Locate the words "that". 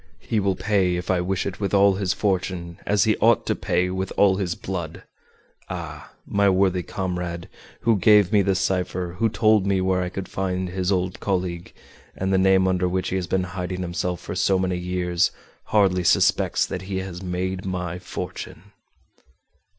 16.65-16.81